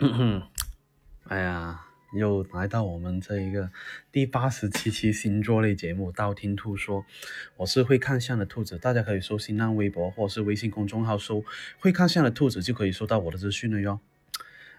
[1.28, 1.82] 哎呀，
[2.14, 3.68] 又来到我们这一个
[4.10, 7.02] 第八十七期星座类节目《道听途说》，
[7.58, 11.44] 我是会看相的兔子，大家可以搜新浪微博或是微信公众号搜
[11.78, 14.00] “会看相的兔子”，就可以收到我的资讯了哟。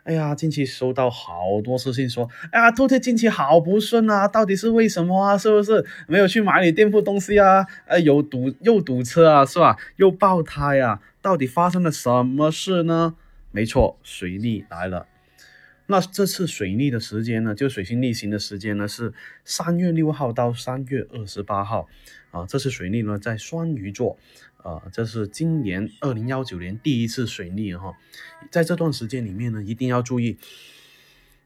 [0.06, 5.38] 哎呀，近期收到好多私信说，哎呀，兔兔近期好不顺啊，到底是为什么啊？
[5.38, 7.68] 是不是没有去买你店铺东西啊？
[7.86, 9.78] 呃，有堵又堵车啊，是吧？
[9.98, 11.00] 又爆胎啊？
[11.22, 13.14] 到底发生了什么事呢？
[13.52, 15.06] 没错，水逆来了。
[15.92, 19.14] 那这次水逆的时间呢，就水星逆行的时间呢，是
[19.44, 21.90] 三月六号到三月二十八号。
[22.32, 24.18] 啊，这次水逆呢在双鱼座，
[24.64, 27.94] 啊，这是今年二零幺九年第一次水逆哈。
[28.50, 30.38] 在这段时间里面呢，一定要注意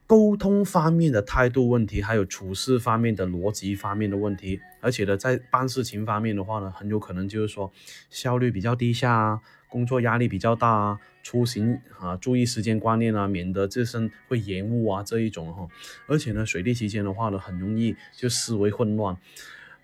[0.06, 4.62] 沟通方面的态度问题，还有处事方面的逻辑方面的问题。
[4.80, 7.74] 而且呢，在办事情方面的话呢，很有可能就是说
[8.12, 9.42] 效率比较低下啊。
[9.76, 15.68] 工作压力比较大啊，出行啊，注意时间观念啊，免得自身会延误啊这一种哈。
[16.08, 19.18] 而且呢，水逆期间的话呢，很容易就思维混乱，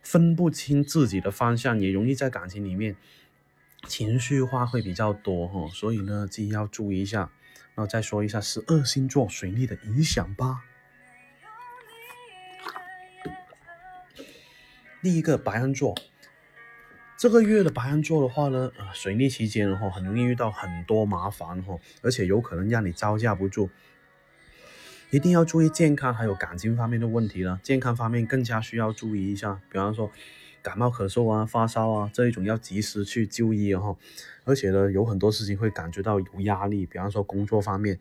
[0.01, 2.95] 分不清自己的方向，也容易在感情里面
[3.85, 5.67] 情绪化会比较多哈。
[5.73, 7.29] 所以呢，自己要注意一下。
[7.75, 10.61] 然后再说一下十二星座水逆的影响吧。
[15.01, 15.93] 第一个白羊座。
[17.21, 23.69] 这个月的白羊座的话呢，啊，水逆期间的话，很容易遇到很多麻烦哈，而且有可能让你招架不住，
[25.11, 27.59] 一定要注意健康还有感情方面的问题了。
[27.61, 30.09] 健康方面更加需要注意一下，比方说
[30.63, 33.95] 感冒咳嗽啊、发烧啊这一种要及时去就医哈。
[34.43, 37.99] 而且呢，有很多事情会感觉到有压力，比方说工作方面。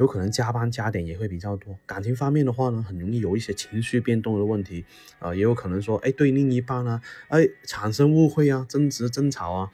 [0.00, 4.86] 有可能加班加点也会比较多，感情方面的话呢，很容易有一些情绪变动的问题，
[5.18, 9.70] 啊，也有可能说，哎，对另一半呢，哎，产生误会啊，争执、争吵啊，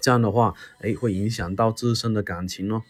[0.00, 2.84] 这样的话，哎，会影响到自身的感情哦。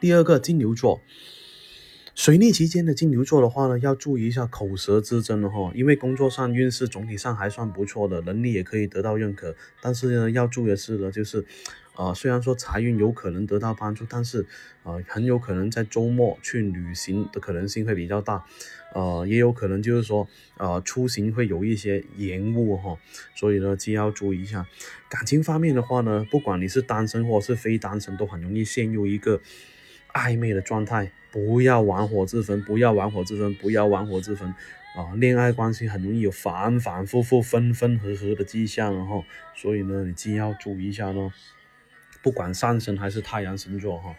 [0.00, 1.02] 第二个金牛座，
[2.14, 11.44] 水逆期间的金牛座的话呢，要注意一下口舌之争了哈，因为工作上运势总体上还算不错的，能力也可以得到认可，但是呢，要注意的是呢，就是。
[11.94, 14.46] 啊，虽然说财运有可能得到帮助，但是
[14.82, 18.44] 啊，很有可能在周末去旅行的可能性会比较大，
[18.94, 20.26] 呃，也有可能就是说，
[20.56, 22.98] 呃，出行会有一些延误哈，
[23.34, 24.66] 所以呢，既要注意一下。
[25.10, 29.40] 感情方面的话呢，不管你是单身或是非单身，都很容易陷入一个
[30.14, 34.48] 暧昧的状态，不要玩火自焚，不要玩火自焚，不要玩火自焚
[34.96, 35.12] 啊！
[35.16, 41.32] 恋爱关系很容易有反反复复、分分合合的迹象，然后，所以呢，你既要注意一下咯。
[42.22, 44.14] 不管上升还是太阳星座哈，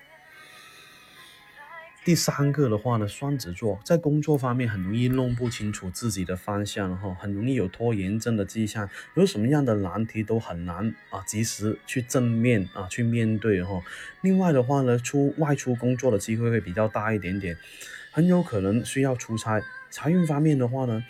[2.03, 13.81] 第三个的话呢，双子座在工作方面很容易弄不清楚自己的方向哈，很容易有拖延症的迹象，有什么样的难题都很难啊及时去正面啊去面对哈。
[14.22, 17.58] 另外的话呢，出外出工作的机会会比较大一点点，
[18.12, 19.62] 很有可能需要出差。
[19.90, 21.03] 财运方面的话呢。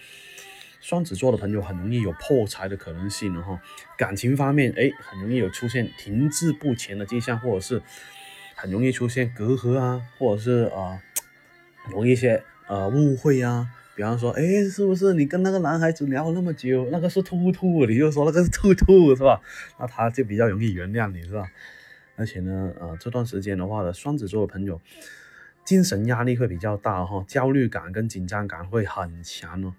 [0.84, 3.58] 双子座的朋友很容易有破财的可能性了哈，
[3.98, 7.82] 感情方面，哎，很容易有出现停滞不前的迹象，或者是
[8.54, 11.02] 很容易出现隔阂啊，或者是啊，
[11.92, 19.40] 有一些呃误会啊，比方说，哎，是不是你跟那个男孩子聊了那么久，那个是兔兔，你又说那个是兔兔，是吧？
[19.80, 21.48] 那他就比较容易原谅你，是吧？
[22.18, 24.82] 而且呢，呃，这段时间的话呢，双子座的朋友
[25.64, 29.74] 精神压力会比较大哈，焦虑感跟紧张感会很强哦。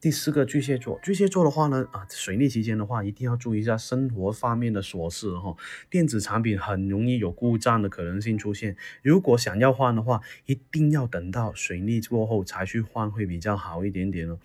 [0.00, 5.56] 第四个巨蟹座，巨蟹座的话呢，啊，水逆期间的话，一定要注意一下生活方面的琐事哈。
[5.90, 14.38] 电子产品很容易有故障的可能性出现，如果想要换的话，一定要等到水逆过后才去换会比较好一点点哦。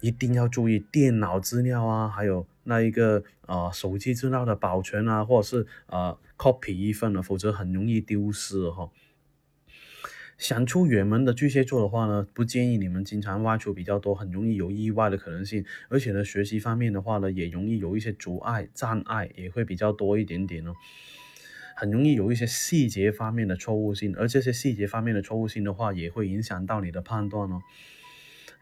[0.00, 8.90] 一定要注意电脑资料啊，还有那一个啊手机资料的保存啊，或者是啊 copy 一份了，否则很容易丢失哈。
[10.38, 15.64] 想出远门的巨蟹座的话呢，不建议你们经常外出比较多，很容易有意外的可能性。
[15.88, 20.74] 而且呢，学习方面的话呢，也容易有一些阻碍、障碍，也会比较多一点点哦。
[21.74, 27.62] 很容易有一些细节方面的错误性，而这些细节方面的错误性的话，也会影响到你的判断哦。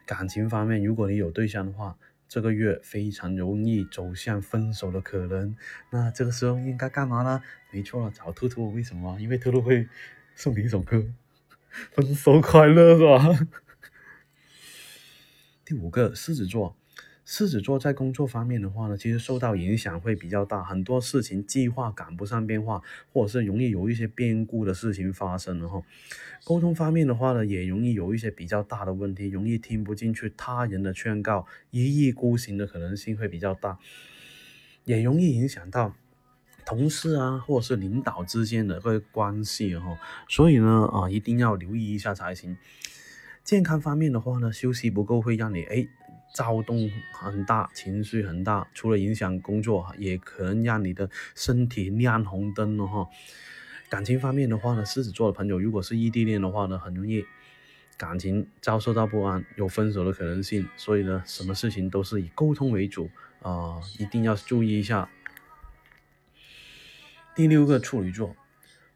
[0.05, 1.97] 感情方面，如果你有对象的话，
[2.27, 5.55] 这个月非常容易走向分手的可能。
[5.91, 7.41] 那这个时候应该干嘛呢？
[7.71, 8.71] 没错了，找兔兔。
[8.71, 9.19] 为什么？
[9.19, 9.87] 因为兔兔会
[10.33, 11.05] 送你一首歌。
[11.93, 13.47] 分手快乐是吧？
[15.65, 16.75] 第五个狮子座，
[17.23, 22.81] 狮子座在工作方面的话呢，其实受到影响会比较大，很多事情计划赶不上变化，
[23.13, 25.81] 或者是容易有一些变故的事情发生了哈。
[26.43, 33.77] 沟通方面的话呢，也容易有一些比较大的问题，容易听不进去他人的劝告，一意孤行的可能性会比较大，
[34.83, 35.95] 也容易影响到。
[36.71, 42.55] 同事啊，或者是领导之间的个关系哈，所以呢啊，一定要留意一下才行。
[43.43, 45.85] 健康方面的话呢，休息不够会让你哎
[46.33, 53.05] 躁动很大，情绪很大，除了影响工作，也可能让你的身体亮红灯了哈。
[53.89, 57.25] 感情方面的话呢，狮子座的朋友如果是异地恋的话呢，很容易
[57.97, 63.09] 感情遭受到不安，有分手的可能性，所以呢，什么事情都是以沟通为主
[63.41, 65.09] 啊，一定要注意一下。
[67.33, 68.35] 第六个处女座，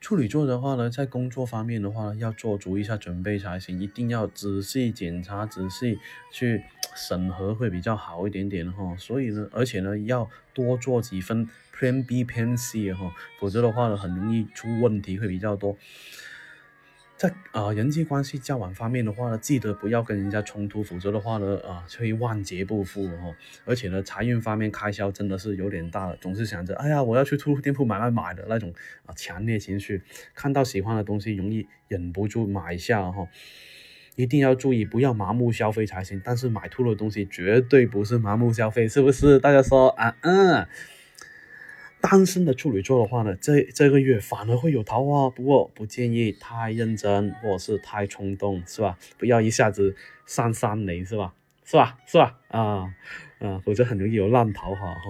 [0.02, 5.98] 处女座的话呢，在工作方面的话呢，要做足一下准备才行，一定要仔细检查、仔细
[6.34, 6.62] 去
[6.96, 8.94] 审核会比较好一点点哈。
[8.98, 15.78] 所以呢，而且呢，要多做几分 Plan B、Plan C 哈，否则的话呢，很容易出问题会比较多。
[17.18, 23.34] 在啊人际关系交往方面的话呢，记得不要跟人家冲突，否则的话呢啊会万劫不复哦。
[23.64, 28.74] 而且呢，财运方面开销真的是有点大了，总是想着哎呀我要去兔兔店铺买买买的那种
[29.06, 30.02] 啊强烈情绪，
[30.34, 33.28] 看到喜欢的东西容易忍不住买一下哈。
[34.18, 39.40] 一定要注意不要盲目消费才行，但是买兔的东西绝对不是盲目消费，是不是？
[39.40, 40.68] 大家说啊嗯。
[42.08, 48.96] 单身的处女座的话呢，这这个月反而会有桃花，不过不建议太认真或者是太冲动，是吧？
[49.18, 49.96] 不要一下子
[50.28, 51.34] 上三雷，是吧？
[51.66, 51.98] 是吧？
[52.06, 52.38] 是吧？
[52.50, 52.94] 啊
[53.40, 55.02] 啊，否则很容易有烂桃花哈。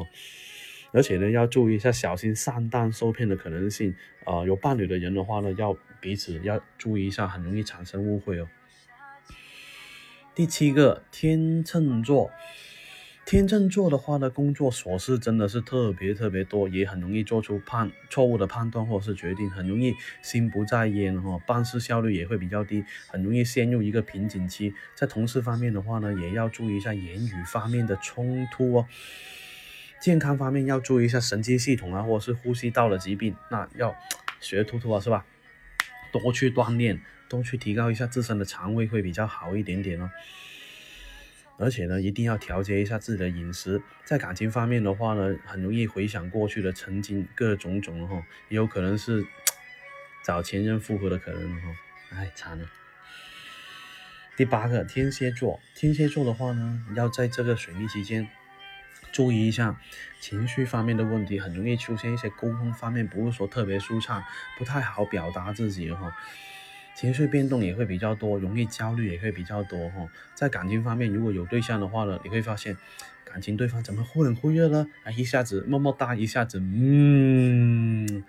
[0.94, 3.94] 而且呢，要注意一下，小心上当受骗的可能性
[4.24, 4.46] 啊。
[4.46, 8.48] 有伴侣的人的话呢，要彼此要注意一下，很容易产生误会哦。
[10.34, 12.32] 第七个，天秤座。
[13.26, 24.76] 天秤座的话呢，工作琐事真的是特别特别多，也很容易做出判错误的判断或者是决定，很容易心不在焉哈，办事效率也会比较低，很容易陷入一个瓶颈期。
[24.94, 28.86] 在同事方面的话呢，也要注意一下言语方面的冲突哦。
[30.00, 33.96] 健康方面要注意一下神经系统啊，或者是呼吸道的疾病，那要
[34.40, 35.26] 学兔兔啊，是吧？
[36.12, 40.12] 多去锻炼，多去提高一下自身的肠胃会比较好一点点哦。
[41.58, 43.82] 而且呢，一定要调节一下自己的饮食。
[44.04, 49.26] 在感情方面的话呢，很容易回想过去的曾经各种种哈，也有可能是
[50.24, 51.68] 找前任复合的可能哈。
[52.12, 52.68] 哎，惨了。
[54.38, 58.28] 第八个天蝎座，天蝎座的话呢，要在这个水逆期间
[59.14, 59.80] 注意一下
[60.20, 64.22] 情绪方面的问题，很容易出现一些沟通方面不是说特别舒畅，
[64.58, 66.14] 不太好表达自己哈。
[66.96, 70.10] 情绪变动也会比较多，容易焦虑也会比较多哈。
[70.34, 72.78] 在感情方面，如果有对象的话呢，你会发现
[73.26, 74.88] 感情对方怎么忽冷忽热呢？
[75.04, 78.24] 啊，一下子么么哒，一下子嗯，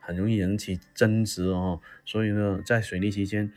[0.00, 1.80] 很容易引起争执哦。
[2.04, 3.52] 所以呢，在水逆期间，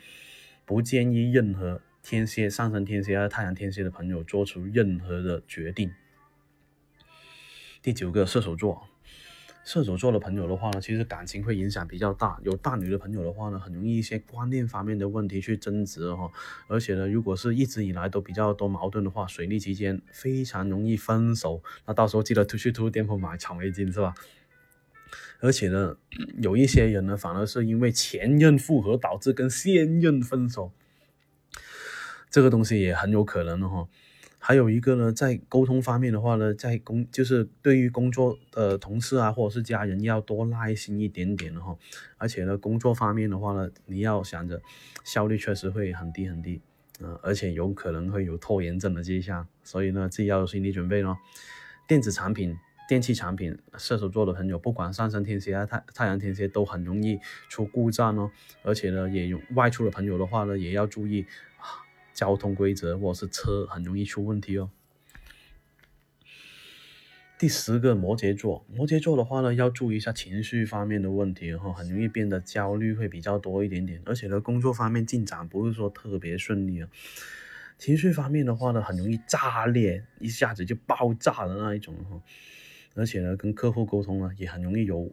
[0.64, 5.92] 不建议任何天蝎、上升天蝎和太阳天蝎的朋友做出任何的决定。
[7.82, 8.91] 第九个，射手座。
[9.64, 12.40] 射手座的朋友的话呢，其实感情会影响比较大。
[12.44, 16.30] 有大女的朋友的话呢，很容易一些观念方面的问题去争执哈。
[16.68, 21.62] 而且呢，如果是一直以来都比较多矛盾的话，水逆期间非常容易分手。
[21.86, 24.16] 那到时候记得去兔店铺买草莓金是吧？
[25.40, 25.96] 而且呢，
[26.38, 30.72] 有一些人呢，反而是因为前任复合导致跟现任分手，
[32.30, 33.88] 这个东西也很有可能的哈。
[34.44, 41.78] 还有一个呢，在沟通方面的话呢，在工就是对于工作的同事啊，或者是家人，要多耐心一点点哈。
[42.18, 44.60] 而且呢，工作方面的话呢，你要想着
[45.04, 46.60] 效率确实会很低很低，
[47.00, 51.20] 嗯，而且有可能会有拖延症的迹象，所以呢，自己要有心理准备咯。
[51.88, 52.58] 电子产品、
[52.90, 58.32] 电器产品，射手座的朋友，不管上升天蝎啊、太太阳天蝎，都很容易出故障哦。
[58.64, 61.28] 而且呢，也有外出的朋友的话呢，也要注意。
[62.22, 64.70] 交通规则或者是车很容易出问题哦。
[67.40, 76.88] 第十个摩羯座，摩羯座的话呢，要注意一下情绪方面的问题哈，很容易变得焦虑会比较多一点点，而且呢，工作方面进展不是说特别顺利啊。
[77.80, 82.22] 情绪方面的话呢，很容易炸裂，一下子就爆炸的那一种哈。
[82.94, 85.12] 而且呢，跟客户沟通呢，也很容易有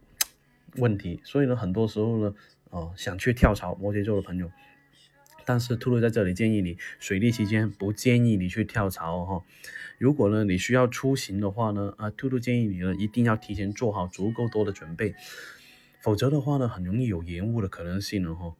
[0.76, 2.34] 问题，所以呢，很多时候呢，
[2.68, 4.50] 啊，想去跳槽，摩羯座的朋友。
[5.48, 9.44] 但是兔兔在这里建议你，水逆期间不建议你去跳槽哦。
[9.96, 15.14] 如果呢你需要出行的话呢，啊，兔兔建议你呢一定要提前做好足够多的准备，
[16.02, 18.56] 否则的话呢很容易有延误的可能性了哈。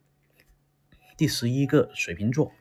[1.15, 2.51] 第十一个水瓶座。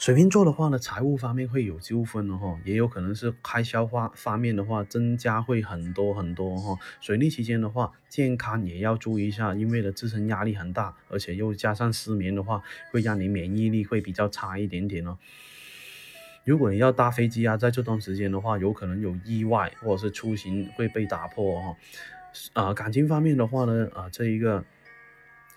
[0.00, 6.74] 水瓶座的话呢，财务方面会有纠纷的哈，也有可能是开销方方面的话增加会很多很多哈。
[7.02, 15.18] 水逆期间的话，健康也要注意一下，因为的自身压力很大，而且又加上失眠的话，会让你免疫力会比较差一点点哦。
[16.44, 21.76] 如果你要搭飞机啊，在这段时间的话，有可能有意外或者是出行会被打破哈。
[22.54, 24.64] 啊，感情方面的话呢，啊，这一个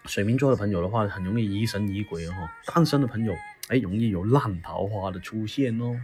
[0.05, 2.49] 水瓶座的朋友的话，很容易疑神疑鬼哦。
[2.65, 3.33] 单身的朋友，
[3.69, 5.99] 哎，容易有烂桃花的出现哦。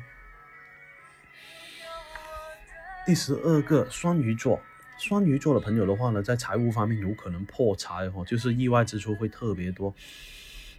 [3.06, 4.62] 第十二个双鱼座，
[4.98, 9.94] 双鱼座的朋友的话呢，在财务方面有可能破财哦，就是意外支出会特别多。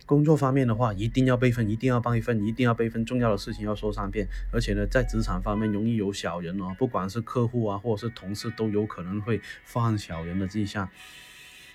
[0.06, 4.26] 工作方面的话，一定要备份，一定要备份，一定要备份，重要的事情要说三遍。
[4.50, 10.88] 而且呢，在职场方面容易有小人哦，不管是客户啊，或者是同事，都有可能会犯小人的迹象。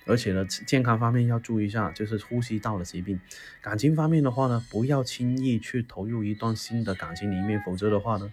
[0.05, 3.19] 而且呢，健康方面要注意一下，就是呼吸道的疾病。
[3.61, 8.31] 感情方面的话呢，不要轻易去投入一段新的感情里面，否则的话呢。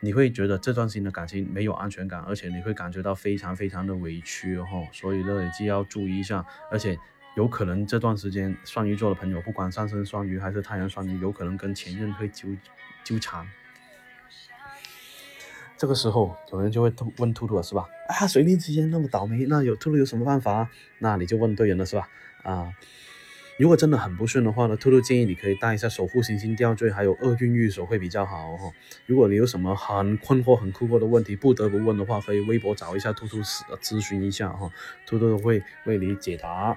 [0.00, 6.96] 你会觉得这段新的感情没有安全感，而且你会感觉到非常非常的委屈哦，所以呢，就要注意一下，而且
[7.34, 12.46] 有可能这段时间双鱼座的朋友，不管上升双鱼还是太阳双鱼，有可能跟前任会纠
[13.02, 13.48] 纠缠。
[15.78, 17.86] 这个时候有人就会问兔兔了，是吧？
[18.08, 20.68] 啊，水逆之间那么倒霉，那有兔兔有什么办法？
[20.98, 22.08] 那你就问对人了，是吧？
[22.42, 22.72] 啊。
[23.58, 28.70] 如果真的很不顺的话呢，兔兔建议你可以带一下守护行星吊坠，还有厄运玉手会比较好哦。
[29.06, 34.70] 如果你有什么很困惑、很困惑的问题，不得不问的话，可以微博找一下兔兔咨询一下哈，
[35.06, 36.76] 兔兔会为你解答。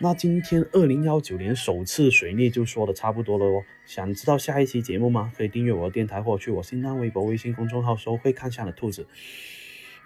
[0.00, 3.64] 那今天二零幺九年首次水逆就说的差不多了哦。
[3.84, 5.32] 想知道下一期节目吗？
[5.36, 9.08] 可以订阅我的电台或去我新浪微博、微信公众号搜“会看相的兔子”。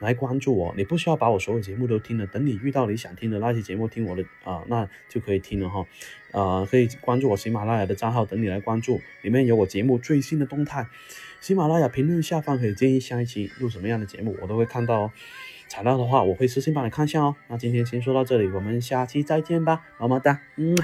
[0.01, 5.87] 来关注我，你不需要把我所有节目都听了，等你遇到你想听的那些节目，听我的啊，那就可以听了哈。
[6.33, 10.87] 啊，可以关注我喜马拉雅的账号，等你来关注，里面有我节目最新的动态。
[11.43, 15.13] 喜马拉雅评论下方可以建议下一期录什么样的节目，我都会看到哦。
[15.73, 17.35] 材料的话，我会私信帮你看一下哦。
[17.49, 20.77] 那今天先说到这里，我们下期再见吧，么么哒，嗯。